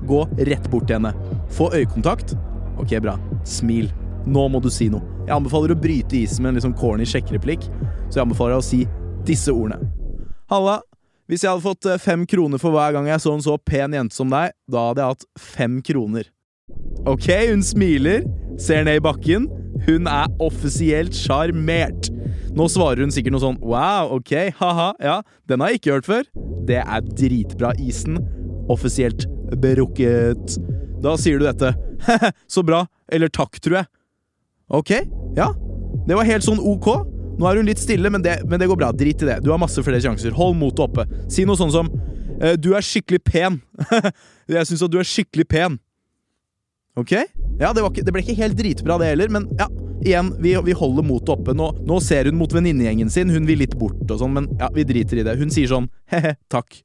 Gå 0.10 0.26
rett 0.50 0.70
bort 0.72 0.88
til 0.90 1.00
henne. 1.00 1.14
Få 1.56 1.70
øyekontakt. 1.76 2.36
Ok, 2.80 2.96
bra. 3.04 3.18
Smil. 3.48 3.90
Nå 4.30 4.48
må 4.52 4.62
du 4.64 4.70
si 4.74 4.90
noe. 4.92 5.04
Jeg 5.28 5.36
anbefaler 5.38 5.74
å 5.76 5.80
bryte 5.80 6.18
isen 6.20 6.46
med 6.46 6.58
en 6.58 6.70
sånn 6.70 6.78
corny 6.78 7.06
sjekkereplikk, 7.08 7.68
så 8.10 8.20
jeg 8.20 8.24
anbefaler 8.26 8.56
deg 8.56 8.64
å 8.64 8.66
si 8.66 8.80
disse 9.28 9.54
ordene. 9.54 9.92
Halla, 10.50 10.80
hvis 11.30 11.44
jeg 11.46 11.52
hadde 11.52 11.62
fått 11.62 11.86
eh, 11.86 12.02
fem 12.02 12.26
kroner 12.26 12.62
for 12.62 12.74
hver 12.74 12.96
gang 12.96 13.06
jeg 13.12 13.22
så 13.22 13.36
en 13.36 13.44
så 13.46 13.60
pen 13.62 13.94
jente 13.94 14.18
som 14.18 14.32
deg, 14.34 14.56
da 14.66 14.88
hadde 14.90 15.04
jeg 15.04 15.14
hatt 15.14 15.28
fem 15.54 15.76
kroner. 15.86 16.32
Ok, 17.10 17.28
hun 17.52 17.62
smiler, 17.66 18.26
ser 18.62 18.88
ned 18.88 19.00
i 19.00 19.04
bakken. 19.04 19.46
Hun 19.86 20.10
er 20.10 20.32
offisielt 20.44 21.16
sjarmert. 21.16 22.10
Nå 22.58 22.66
svarer 22.72 23.04
hun 23.04 23.14
sikkert 23.14 23.36
noe 23.36 23.44
sånn 23.44 23.60
wow, 23.62 24.10
ok, 24.18 24.34
haha, 24.58 24.90
ja, 25.04 25.20
den 25.50 25.62
har 25.62 25.74
jeg 25.74 25.82
ikke 25.82 25.96
hørt 25.98 26.10
før. 26.10 26.30
Det 26.70 26.80
er 26.82 27.06
dritbra, 27.14 27.74
isen. 27.82 28.20
Offisielt 28.70 29.26
berukket. 29.62 30.58
Da 31.04 31.16
sier 31.20 31.40
du 31.40 31.48
dette. 31.48 31.74
He-he, 32.08 32.32
så 32.56 32.64
bra. 32.66 32.84
Eller 33.12 33.32
takk, 33.34 33.60
tror 33.64 33.82
jeg. 33.82 33.90
Ok, 34.70 34.94
ja. 35.38 35.50
Det 36.08 36.18
var 36.18 36.28
helt 36.30 36.46
sånn 36.46 36.62
ok. 36.62 36.90
Nå 37.40 37.48
er 37.48 37.62
hun 37.62 37.70
litt 37.70 37.82
stille, 37.82 38.12
men 38.12 38.24
det, 38.26 38.42
men 38.50 38.62
det 38.62 38.68
går 38.70 38.80
bra. 38.82 38.92
Drit 38.96 39.24
i 39.24 39.30
det. 39.30 39.40
Du 39.46 39.52
har 39.54 39.62
masse 39.62 39.82
flere 39.86 40.02
sjanser. 40.04 40.36
Hold 40.36 40.58
motet 40.60 40.84
oppe. 40.86 41.06
Si 41.32 41.46
noe 41.48 41.58
sånn 41.60 41.74
som 41.74 41.92
eh, 42.42 42.58
Du 42.60 42.74
er 42.78 42.86
skikkelig 42.86 43.22
pen. 43.26 43.62
jeg 44.52 44.70
syns 44.70 44.84
at 44.86 44.94
du 44.94 45.00
er 45.02 45.08
skikkelig 45.08 45.48
pen. 45.50 45.80
Ok? 47.00 47.16
Ja, 47.62 47.72
det, 47.72 47.86
ikke, 47.86 48.04
det 48.04 48.14
ble 48.14 48.24
ikke 48.26 48.42
helt 48.42 48.58
dritbra, 48.60 48.98
det 49.00 49.14
heller, 49.14 49.32
men 49.32 49.48
ja. 49.60 49.70
Igjen, 50.06 50.34
vi, 50.40 50.54
vi 50.64 50.76
holder 50.76 51.04
motet 51.04 51.34
oppe. 51.36 51.56
Nå, 51.58 51.72
nå 51.88 51.98
ser 52.04 52.30
hun 52.30 52.38
mot 52.40 52.54
venninnegjengen 52.56 53.10
sin. 53.12 53.32
Hun 53.34 53.48
vil 53.50 53.60
litt 53.64 53.76
bort 53.80 54.06
og 54.06 54.22
sånn, 54.22 54.36
men 54.38 54.48
ja, 54.60 54.70
vi 54.76 54.86
driter 54.88 55.20
i 55.20 55.26
det. 55.28 55.36
Hun 55.40 55.52
sier 55.54 55.72
sånn 55.72 55.90
he-he, 56.12 56.38
takk. 56.52 56.82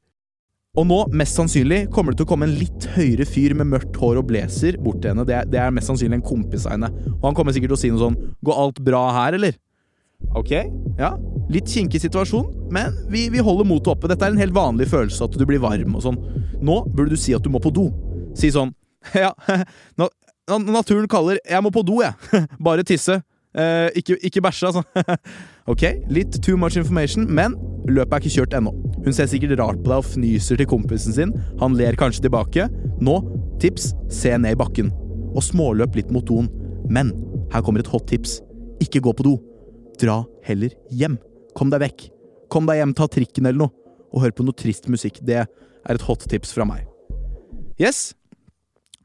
Og 0.75 0.89
nå, 0.91 0.97
mest 1.15 1.39
sannsynlig, 1.39 1.85
kommer 1.95 2.13
det 2.13 2.19
til 2.19 2.27
å 2.27 2.31
komme 2.33 2.49
en 2.49 2.57
litt 2.59 2.89
høyere 2.97 3.27
fyr 3.31 3.53
med 3.55 3.69
mørkt 3.71 3.95
hår 4.01 4.19
og 4.19 4.27
blazer 4.27 4.75
bort 4.83 4.99
til 5.05 5.13
henne. 5.13 5.27
Det, 5.29 5.45
det 5.53 5.61
er 5.63 5.75
mest 5.75 5.87
sannsynlig 5.87 6.19
en 6.19 6.27
kompis 6.27 6.67
av 6.67 6.75
henne. 6.75 6.91
Og 7.21 7.29
han 7.29 7.37
kommer 7.39 7.55
sikkert 7.55 7.71
til 7.71 7.79
å 7.79 7.83
si 7.85 7.93
noe 7.93 8.03
sånn 8.03 8.19
Går 8.45 8.59
alt 8.65 8.81
bra 8.83 9.05
her, 9.15 9.39
eller? 9.39 9.61
Ok, 10.35 10.51
ja. 10.99 11.13
Litt 11.53 11.71
kinkig 11.71 12.01
situasjon, 12.03 12.49
men 12.75 12.97
vi, 13.13 13.29
vi 13.31 13.43
holder 13.45 13.69
motet 13.69 13.93
oppe. 13.93 14.11
Dette 14.11 14.27
er 14.27 14.35
en 14.35 14.41
helt 14.41 14.57
vanlig 14.57 14.89
følelse, 14.91 15.29
at 15.29 15.39
du 15.39 15.47
blir 15.47 15.63
varm 15.63 15.95
og 15.95 16.03
sånn. 16.09 16.19
Nå 16.65 16.81
burde 16.91 17.15
du 17.15 17.21
si 17.21 17.37
at 17.37 17.45
du 17.45 17.53
må 17.55 17.63
på 17.63 17.71
do. 17.75 17.91
Si 18.35 18.51
sånn 18.51 18.73
Ja, 19.25 19.31
nå, 20.01 20.09
naturen 20.49 21.09
kaller 21.09 21.39
'jeg 21.45 21.63
må 21.63 21.71
på 21.71 21.83
do', 21.83 22.03
jeg. 22.03 22.15
Bare 22.65 22.83
tisse. 22.83 23.23
Eh, 23.55 23.91
ikke, 23.95 24.17
ikke 24.23 24.43
bæsje, 24.43 24.67
altså. 24.67 24.83
ok, 25.73 25.83
litt 26.11 26.43
too 26.43 26.57
much 26.57 26.77
information, 26.77 27.27
men 27.31 27.55
løpet 27.87 28.13
er 28.13 28.21
ikke 28.21 28.35
kjørt 28.35 28.55
ennå. 28.59 28.73
Hun 29.05 29.13
ser 29.13 29.27
sikkert 29.27 29.59
rart 29.61 29.79
på 29.79 29.93
deg 29.93 30.01
og 30.01 30.05
fnyser 30.05 30.59
til 30.59 30.67
kompisen 30.67 31.15
sin. 31.15 31.33
Han 31.61 31.77
ler 31.79 31.95
kanskje 31.95 32.27
tilbake. 32.27 32.69
Nå, 33.01 33.21
tips, 33.63 33.93
se 34.11 34.35
ned 34.37 34.57
i 34.57 34.59
bakken. 34.59 34.91
Og 35.35 35.43
småløp 35.43 35.95
litt 35.95 36.11
mot 36.11 36.27
doen. 36.27 36.49
Men 36.91 37.13
her 37.53 37.63
kommer 37.63 37.81
et 37.81 37.91
hot 37.93 38.09
tips. 38.11 38.41
Ikke 38.83 39.01
gå 39.01 39.15
på 39.15 39.27
do. 39.27 39.37
Dra 40.01 40.25
heller 40.45 40.75
hjem. 40.91 41.19
Kom 41.55 41.71
deg 41.71 41.85
vekk. 41.85 42.09
Kom 42.51 42.67
deg 42.67 42.81
hjem, 42.81 42.95
ta 42.95 43.07
trikken 43.07 43.47
eller 43.47 43.67
noe. 43.67 43.75
Og 44.15 44.25
hør 44.25 44.35
på 44.35 44.47
noe 44.47 44.57
trist 44.59 44.89
musikk. 44.91 45.21
Det 45.23 45.45
er 45.45 45.95
et 45.95 46.09
hot 46.09 46.27
tips 46.31 46.53
fra 46.57 46.67
meg. 46.67 46.89
Yes, 47.79 48.15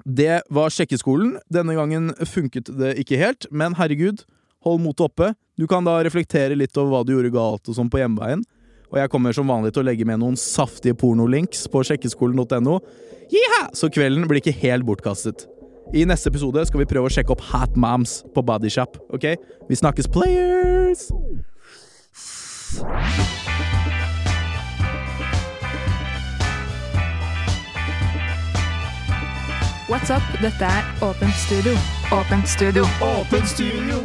det 0.06 0.42
var 0.50 0.72
sjekkeskolen. 0.74 1.38
Denne 1.52 1.76
gangen 1.78 2.14
funket 2.28 2.72
det 2.80 2.96
ikke 3.02 3.20
helt, 3.20 3.50
men 3.52 3.76
herregud, 3.80 4.24
hold 4.66 4.82
motet 4.84 5.10
oppe. 5.10 5.34
Du 5.60 5.68
kan 5.68 5.86
da 5.88 6.00
reflektere 6.06 6.58
litt 6.58 6.78
over 6.80 6.94
hva 6.94 7.04
du 7.04 7.14
gjorde 7.16 7.34
galt 7.36 7.70
og 7.70 7.78
sånn 7.78 7.92
på 7.92 8.00
hjemveien. 8.02 8.44
Og 8.90 8.98
jeg 8.98 9.12
kommer 9.14 9.36
som 9.36 9.50
vanlig 9.50 9.74
til 9.76 9.84
å 9.84 9.90
legge 9.90 10.08
med 10.08 10.22
noen 10.22 10.38
saftige 10.40 10.98
pornolinks 10.98 11.68
på 11.70 11.84
sjekkeskolen.no. 11.86 12.80
Så 13.78 13.92
kvelden 13.94 14.26
blir 14.30 14.42
ikke 14.42 14.56
helt 14.64 14.88
bortkastet. 14.88 15.46
I 15.94 16.06
neste 16.06 16.30
episode 16.30 16.64
skal 16.70 16.84
vi 16.84 16.90
prøve 16.90 17.10
å 17.10 17.14
sjekke 17.14 17.34
opp 17.34 17.46
Hat 17.52 17.78
Moms 17.78 18.20
på 18.34 18.44
Bodyshop. 18.46 18.98
Ok? 19.14 19.32
Vi 19.70 19.78
snakkes, 19.78 20.10
players! 20.14 21.10
What's 29.90 30.12
up? 30.14 30.22
Dette 30.38 30.68
er 30.70 30.84
Åpent 31.02 31.34
studio. 31.34 31.72
Åpent 32.14 32.46
studio. 32.48 32.84
Åpent 33.02 33.48
studio! 33.50 33.96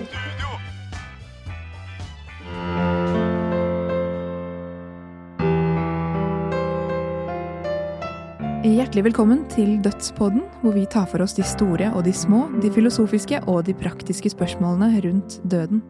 Hjertelig 8.64 9.04
velkommen 9.04 9.44
til 9.52 9.76
Dødspodden, 9.84 10.40
hvor 10.62 10.72
vi 10.72 10.86
tar 10.88 11.04
for 11.04 11.20
oss 11.20 11.36
de 11.36 11.44
store 11.44 11.92
og 11.92 12.08
de 12.08 12.16
små, 12.16 12.46
de 12.64 12.72
filosofiske 12.72 13.42
og 13.44 13.66
de 13.68 13.76
praktiske 13.76 14.32
spørsmålene 14.32 15.04
rundt 15.04 15.36
døden. 15.44 15.84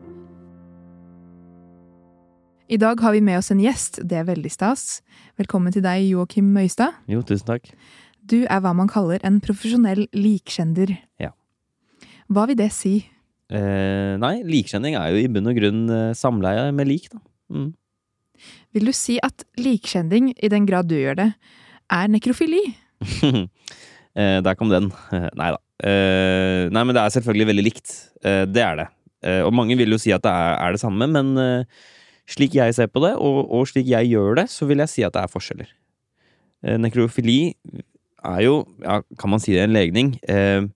I 2.66 2.82
dag 2.82 2.98
har 2.98 3.14
vi 3.14 3.22
med 3.22 3.38
oss 3.38 3.54
en 3.54 3.62
gjest, 3.62 4.02
det 4.02 4.18
er 4.18 4.26
veldig 4.26 4.50
stas. 4.50 5.04
Velkommen 5.38 5.70
til 5.70 5.86
deg, 5.86 6.02
Joakim 6.10 6.50
Møystad. 6.50 6.98
Jo, 7.06 7.22
tusen 7.22 7.46
takk. 7.46 7.70
Du 8.24 8.38
er 8.44 8.60
hva 8.64 8.72
man 8.76 8.88
kaller 8.88 9.20
en 9.26 9.40
profesjonell 9.44 10.06
likkjender. 10.16 10.94
Ja. 11.20 11.34
Hva 12.32 12.46
vil 12.48 12.56
det 12.56 12.70
si? 12.72 12.96
Eh, 13.52 14.14
nei, 14.20 14.38
likkjenning 14.48 14.96
er 14.96 15.12
jo 15.12 15.20
i 15.20 15.28
bunn 15.28 15.50
og 15.50 15.58
grunn 15.58 15.82
eh, 15.92 16.14
samleie 16.16 16.70
med 16.72 16.88
lik, 16.88 17.10
da. 17.12 17.20
Mm. 17.52 17.68
Vil 18.74 18.88
du 18.88 18.94
si 18.96 19.18
at 19.22 19.44
likkjending, 19.60 20.32
i 20.40 20.50
den 20.52 20.64
grad 20.68 20.88
du 20.88 20.96
gjør 20.96 21.20
det, 21.20 21.28
er 21.92 22.08
nekrofili? 22.10 22.62
eh, 24.16 24.40
der 24.40 24.56
kom 24.56 24.72
den. 24.72 24.88
nei 25.40 25.52
da. 25.52 25.60
Eh, 25.84 26.70
nei, 26.72 26.82
men 26.82 26.96
det 26.96 27.02
er 27.02 27.14
selvfølgelig 27.18 27.50
veldig 27.52 27.66
likt. 27.68 27.94
Eh, 28.24 28.44
det 28.48 28.64
er 28.64 28.80
det. 28.80 28.90
Eh, 29.24 29.42
og 29.44 29.52
mange 29.56 29.76
vil 29.76 29.92
jo 29.92 30.00
si 30.00 30.14
at 30.16 30.24
det 30.24 30.32
er, 30.32 30.56
er 30.64 30.76
det 30.76 30.82
samme, 30.82 31.08
men 31.12 31.34
slik 32.30 32.56
jeg 32.56 32.72
ser 32.72 32.88
på 32.88 33.04
det, 33.04 33.14
og, 33.20 33.44
og 33.52 33.68
slik 33.68 33.90
jeg 33.90 34.14
gjør 34.14 34.40
det, 34.40 34.48
så 34.52 34.68
vil 34.70 34.80
jeg 34.80 34.92
si 34.92 35.04
at 35.04 35.12
det 35.12 35.26
er 35.26 35.32
forskjeller. 35.32 35.68
Nekrofili 36.80 37.52
er 38.24 38.44
jo, 38.46 38.56
ja, 38.82 39.00
kan 39.20 39.32
man 39.32 39.42
si 39.42 39.54
det, 39.54 39.64
en 39.66 39.76
legning. 39.76 40.14
Eh, 40.28 40.66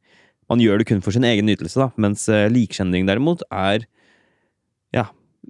man 0.49 0.63
gjør 0.63 0.81
det 0.81 0.89
kun 0.89 1.03
for 1.05 1.15
sin 1.15 1.27
egen 1.29 1.49
nytelse, 1.49 1.79
da, 1.81 1.91
mens 2.01 2.27
eh, 2.33 2.49
likkjenning 2.53 3.09
derimot 3.09 3.45
er 3.49 3.85
ja, 4.97 5.09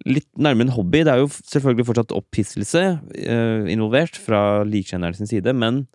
litt 0.08 0.28
nærmere 0.38 0.68
en 0.68 0.74
hobby. 0.74 1.04
Det 1.06 1.14
er 1.14 1.22
jo 1.22 1.30
selvfølgelig 1.30 1.88
fortsatt 1.88 2.16
opphisselse 2.16 2.84
eh, 3.14 3.70
involvert 3.72 4.18
fra 4.18 4.64
likkjenneren 4.66 5.18
sin 5.18 5.30
side, 5.30 5.54
men 5.54 5.86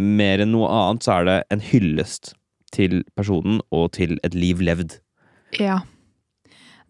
mer 0.00 0.42
enn 0.42 0.52
noe 0.52 0.68
annet 0.68 1.06
så 1.06 1.18
er 1.18 1.28
det 1.28 1.38
en 1.54 1.62
hyllest 1.62 2.34
til 2.74 3.02
personen 3.14 3.60
og 3.74 3.92
til 3.96 4.16
et 4.26 4.34
liv 4.36 4.62
levd. 4.64 4.98
Ja. 5.60 5.82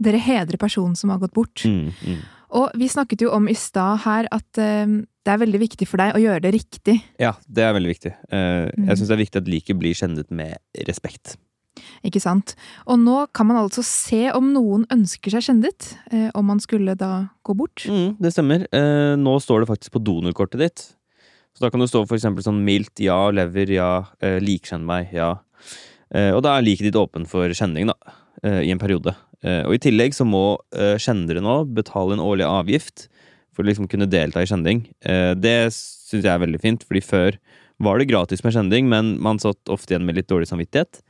Dere 0.00 0.20
hedrer 0.22 0.58
personen 0.58 0.96
som 0.98 1.12
har 1.12 1.20
gått 1.22 1.34
bort. 1.36 1.64
Mm, 1.68 1.92
mm. 1.92 2.22
Og 2.58 2.72
vi 2.78 2.88
snakket 2.90 3.22
jo 3.26 3.32
om 3.36 3.46
i 3.50 3.56
stad 3.58 4.02
her 4.06 4.28
at 4.34 4.62
eh, 4.62 5.02
det 5.24 5.32
er 5.32 5.40
veldig 5.40 5.60
viktig 5.62 5.86
for 5.88 6.02
deg 6.02 6.16
å 6.16 6.20
gjøre 6.20 6.42
det 6.44 6.52
riktig. 6.54 6.98
Ja, 7.20 7.32
det 7.48 7.64
er 7.64 7.72
veldig 7.76 7.94
viktig. 7.94 8.12
Eh, 8.28 8.68
Mm. 8.74 8.88
Jeg 8.88 8.98
syns 8.98 9.08
det 9.08 9.16
er 9.16 9.24
viktig 9.24 9.40
at 9.40 9.48
liket 9.48 9.78
blir 9.80 9.94
kjennet 9.96 10.30
med 10.30 10.58
respekt. 10.88 11.36
Ikke 12.04 12.20
sant? 12.20 12.54
Og 12.86 12.98
nå 13.00 13.26
kan 13.32 13.46
man 13.46 13.56
altså 13.56 13.82
se 13.82 14.30
om 14.32 14.52
noen 14.52 14.84
ønsker 14.92 15.32
seg 15.32 15.42
kjendet, 15.42 15.96
eh, 16.12 16.30
om 16.34 16.44
man 16.46 16.60
skulle 16.60 16.94
da 16.94 17.30
gå 17.44 17.56
bort. 17.56 17.86
Mm, 17.88 18.16
det 18.20 18.32
stemmer. 18.32 18.66
Eh, 18.70 19.16
nå 19.16 19.40
står 19.40 19.64
det 19.64 19.70
faktisk 19.72 19.92
på 19.96 20.04
donorkortet 20.04 20.60
ditt. 20.60 20.84
Så 21.54 21.60
da 21.60 21.70
kan 21.70 21.80
det 21.80 21.88
stå 21.88 22.06
for 22.06 22.16
eksempel 22.16 22.42
sånn 22.44 22.64
mildt 22.64 22.98
ja, 23.00 23.30
lever 23.30 23.70
ja, 23.70 24.04
likkjenn 24.20 24.84
meg, 24.84 25.12
ja. 25.14 25.38
Og 26.34 26.42
da 26.42 26.56
er 26.58 26.62
liket 26.66 26.90
ditt 26.90 26.98
åpen 26.98 27.26
for 27.26 27.46
kjenning, 27.48 27.86
da, 27.86 27.94
i 28.42 28.72
en 28.74 28.78
periode. 28.78 29.14
Og 29.42 29.74
i 29.74 29.78
tillegg 29.78 30.14
så 30.14 30.26
må 30.26 30.58
kjennere 30.72 31.40
nå 31.40 31.64
betale 31.70 32.14
en 32.14 32.24
årlig 32.26 32.42
avgift 32.42 33.06
for 33.54 33.64
å 33.64 33.70
liksom 33.70 33.88
kunne 33.90 34.10
delta 34.10 34.42
i 34.42 34.48
kjenning. 34.50 34.84
Eh, 35.06 35.32
det 35.38 35.56
syns 35.74 36.24
jeg 36.24 36.32
er 36.32 36.42
veldig 36.42 36.60
fint, 36.62 36.84
fordi 36.86 37.04
før 37.04 37.38
var 37.82 37.98
det 37.98 38.10
gratis 38.10 38.44
med 38.44 38.54
skjending, 38.54 38.88
men 38.90 39.14
man 39.22 39.40
satt 39.42 39.72
ofte 39.72 39.94
igjen 39.94 40.06
med 40.06 40.18
litt 40.18 40.30
dårlig 40.30 40.50
samvittighet. 40.50 41.00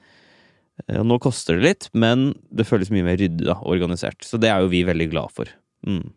Eh, 0.88 1.00
nå 1.06 1.18
koster 1.22 1.58
det 1.58 1.68
litt, 1.68 1.88
men 1.94 2.32
det 2.50 2.66
føles 2.68 2.92
mye 2.92 3.06
mer 3.06 3.18
ryddig 3.20 3.48
og 3.52 3.66
organisert. 3.76 4.24
Så 4.26 4.40
det 4.40 4.50
er 4.52 4.64
jo 4.64 4.72
vi 4.72 4.84
veldig 4.86 5.08
glad 5.12 5.34
for. 5.34 5.50
Mm. 5.86 6.12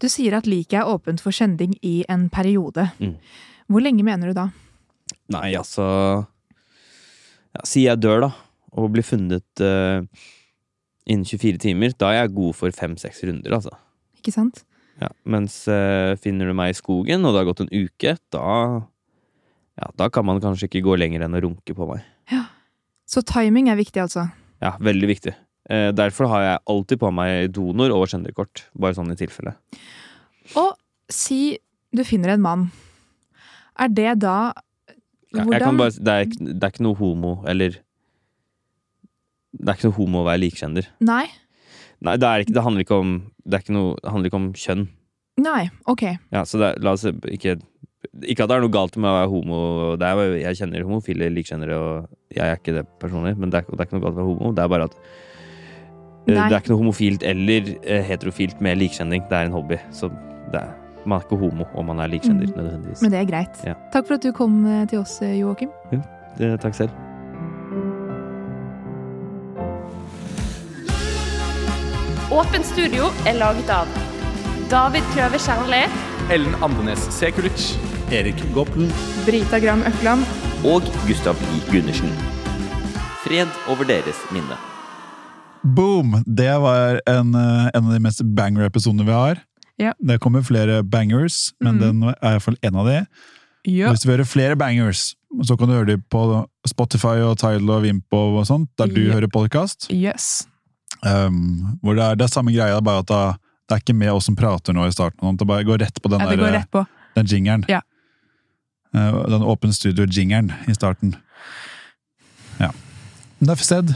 Du 0.00 0.08
sier 0.08 0.36
at 0.38 0.48
liket 0.48 0.80
er 0.80 0.88
åpent 0.88 1.20
for 1.20 1.34
skjending 1.34 1.74
i 1.84 2.00
en 2.08 2.28
periode. 2.32 2.88
Mm. 3.00 3.16
Hvor 3.70 3.84
lenge 3.84 4.04
mener 4.06 4.30
du 4.30 4.38
da? 4.38 4.48
Nei, 5.30 5.52
altså 5.58 5.84
ja, 7.50 7.64
Si 7.66 7.84
jeg 7.84 8.00
dør, 8.00 8.28
da, 8.28 8.30
og 8.78 8.92
blir 8.94 9.04
funnet 9.04 9.62
uh, 9.62 10.00
innen 11.10 11.26
24 11.26 11.60
timer. 11.66 11.94
Da 11.98 12.12
er 12.14 12.22
jeg 12.22 12.36
god 12.38 12.56
for 12.56 12.74
fem-seks 12.74 13.24
runder, 13.26 13.56
altså. 13.58 13.74
Ikke 14.20 14.34
sant? 14.34 14.62
Ja, 15.00 15.08
mens 15.24 15.62
eh, 15.72 16.14
finner 16.20 16.50
du 16.50 16.54
meg 16.56 16.74
i 16.74 16.76
skogen, 16.78 17.24
og 17.24 17.32
det 17.32 17.40
har 17.40 17.48
gått 17.48 17.62
en 17.64 17.72
uke, 17.72 18.16
da 18.34 18.46
Ja, 19.80 19.86
da 19.96 20.10
kan 20.12 20.26
man 20.28 20.42
kanskje 20.42 20.68
ikke 20.68 20.82
gå 20.84 20.96
lenger 21.00 21.24
enn 21.24 21.36
å 21.38 21.40
runke 21.40 21.72
på 21.76 21.86
meg. 21.88 22.04
Ja, 22.32 22.44
Så 23.08 23.22
timing 23.26 23.70
er 23.72 23.78
viktig, 23.80 24.02
altså. 24.02 24.26
Ja, 24.60 24.74
veldig 24.78 25.08
viktig. 25.08 25.32
Eh, 25.70 25.88
derfor 25.96 26.28
har 26.28 26.44
jeg 26.44 26.62
alltid 26.74 27.00
på 27.00 27.10
meg 27.14 27.52
donor 27.56 27.94
og 27.96 28.08
skjenderkort. 28.10 28.66
Bare 28.76 28.96
sånn 28.98 29.12
i 29.14 29.16
tilfelle. 29.18 29.54
Og 30.60 30.74
si 31.10 31.58
du 31.96 32.02
finner 32.06 32.34
en 32.34 32.44
mann. 32.44 32.66
Er 33.80 33.88
det 33.88 34.18
da 34.22 34.52
Ja, 35.30 35.44
jeg 35.46 35.62
kan 35.62 35.78
bare, 35.78 35.94
det, 35.94 36.12
er, 36.12 36.26
det 36.58 36.58
er 36.58 36.72
ikke 36.74 36.84
noe 36.84 36.98
homo, 36.98 37.36
eller 37.48 37.76
Det 39.54 39.68
er 39.68 39.78
ikke 39.78 39.88
noe 39.88 39.96
homo 39.96 40.20
å 40.22 40.26
være 40.28 40.42
likkjender. 40.44 40.88
Nei? 41.02 41.24
Nei, 42.06 42.14
det, 42.16 42.26
er 42.28 42.44
ikke, 42.44 42.54
det 42.56 42.62
handler 42.64 42.84
ikke 42.86 42.96
om 42.96 43.10
Det 43.44 43.54
er 43.58 43.62
ikke 43.64 43.74
noe, 43.76 43.94
det 44.00 44.10
handler 44.12 44.30
ikke 44.30 44.38
om 44.40 44.48
kjønn. 44.56 44.86
Nei, 45.40 45.62
ok. 45.88 46.02
Ja, 46.32 46.42
så 46.48 46.58
la 46.60 46.92
oss 46.94 47.04
ikke 47.06 47.58
Ikke 48.24 48.44
at 48.44 48.50
det 48.50 48.56
er 48.56 48.64
noe 48.64 48.72
galt 48.72 48.96
med 48.96 49.08
å 49.10 49.16
være 49.18 49.30
homo. 49.32 49.58
Det 50.00 50.08
er, 50.08 50.22
jeg 50.40 50.58
kjenner 50.62 50.84
homofile 50.88 51.28
likkjennere, 51.32 51.76
og 51.76 52.08
jeg 52.34 52.44
er 52.46 52.56
ikke 52.58 52.74
det 52.78 52.84
personlig, 53.00 53.34
men 53.38 53.52
det 53.52 53.60
er, 53.60 53.68
det 53.68 53.80
er 53.80 53.88
ikke 53.88 53.98
noe 53.98 54.04
galt 54.06 54.16
med 54.16 54.22
å 54.24 54.26
være 54.26 54.30
homo. 54.32 54.52
Det 54.56 54.64
er 54.64 54.72
bare 54.72 54.88
at 54.88 54.96
eh, 54.96 56.34
Nei. 56.34 56.48
Det 56.48 56.56
er 56.56 56.58
ikke 56.62 56.72
noe 56.72 56.80
homofilt 56.82 57.22
eller 57.28 57.70
eh, 57.84 58.02
heterofilt 58.08 58.60
med 58.64 58.80
likkjenning. 58.80 59.24
Det 59.30 59.36
er 59.40 59.50
en 59.50 59.56
hobby. 59.56 59.78
Så 59.92 60.08
det 60.52 60.60
er, 60.64 60.72
man 61.04 61.20
er 61.20 61.28
ikke 61.28 61.40
homo 61.44 61.68
om 61.74 61.92
man 61.92 62.00
er 62.04 62.12
likkjenner, 62.16 62.48
Mm. 62.50 62.56
nødvendigvis. 62.56 63.02
Men 63.04 63.14
det 63.14 63.20
er 63.20 63.28
greit. 63.34 63.62
Ja. 63.68 63.76
Takk 63.92 64.08
for 64.08 64.16
at 64.16 64.24
du 64.26 64.32
kom 64.36 64.60
eh, 64.66 64.86
til 64.90 65.04
oss, 65.04 65.20
Joakim. 65.22 65.70
Ja, 66.40 66.56
takk 66.56 66.74
selv. 66.80 67.09
Åpent 72.30 72.66
studio 72.66 73.08
er 73.26 73.34
laget 73.40 73.70
av 73.74 73.88
David 74.70 75.02
Kløve 75.10 75.38
Kjernli, 75.42 75.80
Ellen 76.30 76.52
Andenes 76.62 77.02
Sekulic. 77.10 77.72
Erik 78.14 78.38
Goppelen. 78.54 78.92
Brita 79.26 79.58
Gram 79.58 79.82
Økland. 79.86 80.22
Og 80.62 80.86
Gustav 81.08 81.38
I. 81.50 81.58
Gundersen. 81.72 82.12
Fred 83.24 83.50
over 83.66 83.88
deres 83.88 84.20
minne. 84.30 84.58
Boom! 85.74 86.20
Det 86.22 86.52
var 86.62 87.00
en, 87.10 87.34
eh, 87.34 87.66
en 87.74 87.84
av 87.88 87.92
de 87.96 87.98
mest 88.00 88.22
banger-episodene 88.22 89.08
vi 89.08 89.12
har. 89.12 89.42
Ja. 89.78 89.92
Det 89.98 90.20
kommer 90.20 90.46
flere 90.46 90.84
bangers, 90.84 91.50
men 91.60 91.78
mm. 91.78 91.80
den 91.82 92.02
er 92.12 92.14
iallfall 92.22 92.56
en 92.62 92.76
av 92.76 92.86
de. 92.86 93.00
Ja. 93.66 93.90
Hvis 93.90 94.04
du 94.04 94.08
vil 94.08 94.20
høre 94.20 94.28
flere 94.28 94.56
bangers, 94.56 95.16
så 95.42 95.58
kan 95.58 95.66
du 95.66 95.74
høre 95.74 95.96
dem 95.96 96.06
på 96.10 96.46
Spotify 96.66 97.18
og 97.26 97.38
Tidal 97.42 97.74
og 97.74 97.82
Vimpo 97.82 98.22
og 98.38 98.46
sånt, 98.46 98.70
der 98.78 98.86
du 98.86 99.02
Ja. 99.08 99.18
hører 99.18 99.26
podkast. 99.26 99.90
Yes. 99.90 100.46
Um, 101.00 101.78
hvor 101.80 101.96
det 101.96 102.04
er, 102.04 102.18
det 102.20 102.26
er 102.26 102.32
samme 102.32 102.52
greia, 102.52 102.80
bare 102.84 103.00
at 103.04 103.08
da, 103.08 103.20
det 103.68 103.76
er 103.76 103.82
ikke 103.84 103.96
med 103.96 104.12
oss 104.12 104.26
som 104.28 104.36
prater 104.36 104.76
nå 104.76 104.84
i 104.88 104.92
starten. 104.92 105.36
Det 105.40 105.46
bare 105.48 105.64
går 105.64 105.80
rett 105.80 106.02
på 106.02 106.10
den, 106.12 106.20
Ja, 106.20 106.36
der, 106.36 106.52
rett 106.58 106.70
på. 106.70 106.84
den 107.16 107.30
jingeren. 107.30 107.64
Ja. 107.68 107.80
Uh, 108.96 109.22
den 109.30 109.42
Åpen 109.46 109.72
Studio-jingeren 109.72 110.52
i 110.68 110.74
starten. 110.74 111.14
Ja. 112.60 112.72
Nuff 113.38 113.62
said. 113.64 113.94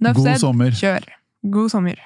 God 0.00 0.38
sommer. 0.40 0.70
Kjør. 0.72 1.04
God 1.42 1.70
sommer. 1.70 1.98